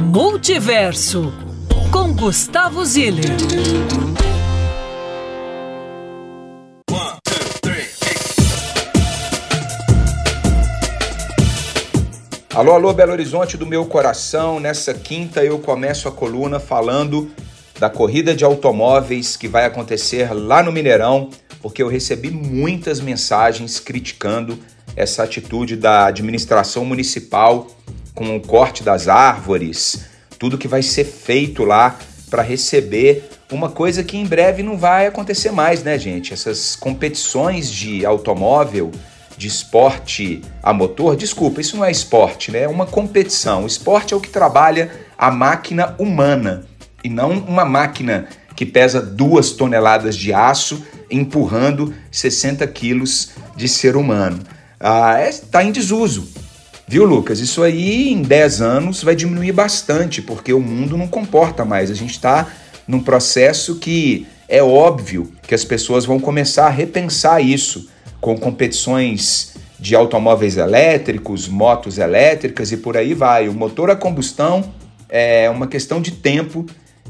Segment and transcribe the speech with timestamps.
[0.00, 1.34] Multiverso
[1.90, 3.24] com Gustavo Ziller.
[12.54, 14.60] Alô, alô, Belo Horizonte do meu coração.
[14.60, 17.28] Nessa quinta eu começo a coluna falando
[17.80, 21.28] da corrida de automóveis que vai acontecer lá no Mineirão,
[21.60, 24.56] porque eu recebi muitas mensagens criticando
[24.94, 27.66] essa atitude da administração municipal
[28.18, 30.00] com o corte das árvores,
[30.40, 31.96] tudo que vai ser feito lá
[32.28, 36.34] para receber uma coisa que em breve não vai acontecer mais, né, gente?
[36.34, 38.90] Essas competições de automóvel
[39.36, 42.62] de esporte a motor, desculpa, isso não é esporte, né?
[42.62, 43.62] É uma competição.
[43.62, 46.64] O esporte é o que trabalha a máquina humana
[47.04, 53.94] e não uma máquina que pesa duas toneladas de aço empurrando 60 quilos de ser
[53.94, 54.40] humano.
[54.80, 56.28] Ah, está é, em desuso.
[56.90, 57.38] Viu, Lucas?
[57.38, 61.90] Isso aí em 10 anos vai diminuir bastante, porque o mundo não comporta mais.
[61.90, 62.46] A gente está
[62.86, 67.90] num processo que é óbvio que as pessoas vão começar a repensar isso
[68.22, 73.50] com competições de automóveis elétricos, motos elétricas e por aí vai.
[73.50, 74.72] O motor a combustão
[75.10, 76.64] é uma questão de tempo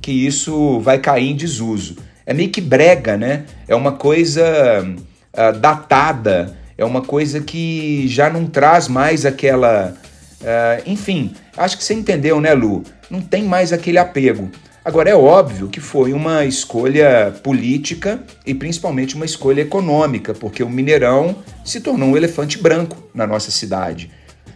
[0.00, 1.96] que isso vai cair em desuso.
[2.24, 3.44] É meio que brega, né?
[3.66, 9.94] É uma coisa uh, datada, é uma coisa que já não traz mais aquela.
[10.40, 12.82] Uh, enfim, acho que você entendeu, né, Lu?
[13.10, 14.50] Não tem mais aquele apego.
[14.84, 20.68] Agora, é óbvio que foi uma escolha política e principalmente uma escolha econômica, porque o
[20.68, 24.10] Mineirão se tornou um elefante branco na nossa cidade.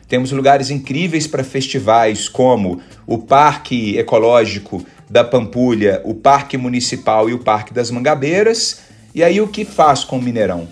[0.06, 7.32] Temos lugares incríveis para festivais, como o Parque Ecológico da Pampulha, o Parque Municipal e
[7.32, 8.80] o Parque das Mangabeiras.
[9.14, 10.68] E aí o que faz com o Mineirão,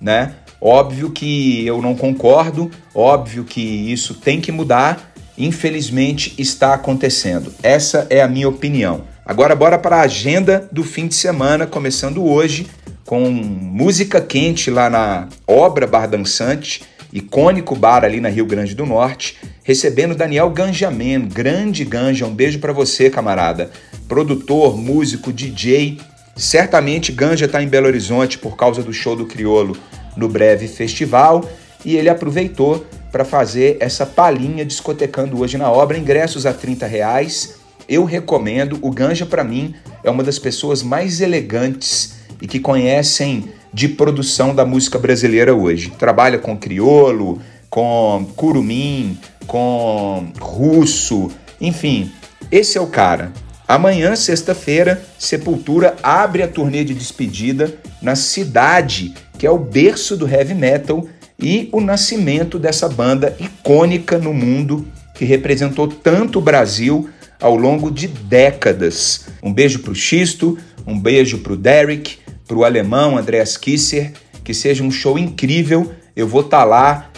[0.00, 0.34] né?
[0.66, 7.52] Óbvio que eu não concordo, óbvio que isso tem que mudar, infelizmente está acontecendo.
[7.62, 9.02] Essa é a minha opinião.
[9.26, 12.66] Agora bora para a agenda do fim de semana, começando hoje
[13.04, 16.80] com música quente lá na Obra Bar Dançante,
[17.12, 22.58] icônico bar ali na Rio Grande do Norte, recebendo Daniel Ganjamen, grande Ganja, um beijo
[22.58, 23.70] para você, camarada.
[24.08, 25.98] Produtor, músico, DJ.
[26.34, 29.76] Certamente Ganja está em Belo Horizonte por causa do show do Criolo
[30.16, 31.44] no breve festival
[31.84, 35.98] e ele aproveitou para fazer essa palhinha discotecando hoje na obra.
[35.98, 37.56] Ingressos a 30 reais.
[37.88, 38.78] Eu recomendo.
[38.82, 44.54] O Ganja, para mim, é uma das pessoas mais elegantes e que conhecem de produção
[44.54, 45.90] da música brasileira hoje.
[45.98, 51.30] Trabalha com criolo, com curumim, com russo,
[51.60, 52.12] enfim,
[52.50, 53.32] esse é o cara.
[53.66, 60.28] Amanhã, sexta-feira, Sepultura abre a turnê de despedida na cidade, que é o berço do
[60.28, 61.06] heavy metal
[61.40, 67.08] e o nascimento dessa banda icônica no mundo que representou tanto o Brasil
[67.40, 69.26] ao longo de décadas.
[69.42, 74.12] Um beijo para o Xisto, um beijo para o Derek, para o alemão Andreas Kisser,
[74.42, 75.90] que seja um show incrível.
[76.14, 77.10] Eu vou estar tá lá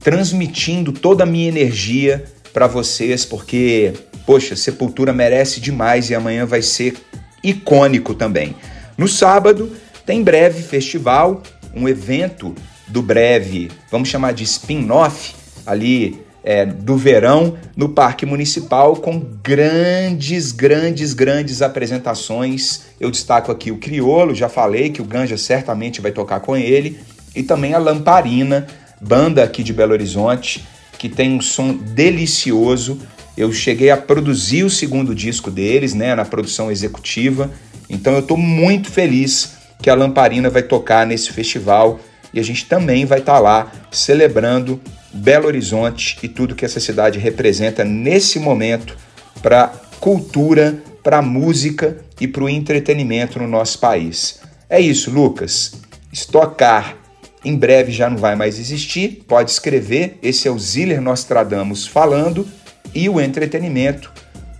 [0.00, 3.92] transmitindo toda a minha energia para vocês, porque,
[4.26, 6.96] poxa, Sepultura merece demais e amanhã vai ser
[7.42, 8.56] icônico também.
[8.96, 9.70] No sábado
[10.06, 11.42] tem breve festival,
[11.74, 12.54] um evento
[12.86, 15.34] do breve, vamos chamar de spin-off,
[15.66, 22.82] ali é, do verão no Parque Municipal com grandes, grandes, grandes apresentações.
[23.00, 27.00] Eu destaco aqui o Criolo, já falei que o Ganja certamente vai tocar com ele,
[27.34, 28.66] e também a Lamparina,
[29.00, 30.64] banda aqui de Belo Horizonte,
[30.98, 33.00] que tem um som delicioso.
[33.36, 37.50] Eu cheguei a produzir o segundo disco deles, né, na produção executiva.
[37.88, 42.00] Então eu estou muito feliz que a Lamparina vai tocar nesse festival
[42.32, 44.80] e a gente também vai estar tá lá celebrando
[45.12, 48.96] Belo Horizonte e tudo que essa cidade representa nesse momento
[49.42, 49.68] para
[50.00, 54.40] cultura, para música e para o entretenimento no nosso país.
[54.68, 55.74] É isso, Lucas.
[56.12, 56.96] Estocar
[57.44, 59.24] em breve já não vai mais existir.
[59.28, 60.18] Pode escrever.
[60.22, 62.46] Esse é o Ziller Nostradamus falando.
[62.94, 64.12] E o entretenimento,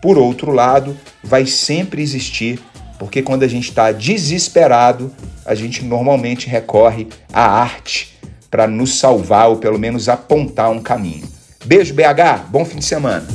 [0.02, 2.60] por outro lado, vai sempre existir
[2.98, 5.12] porque quando a gente está desesperado,
[5.44, 8.16] a gente normalmente recorre à arte
[8.50, 11.26] para nos salvar ou pelo menos apontar um caminho.
[11.64, 13.26] Beijo, BH, bom fim de semana.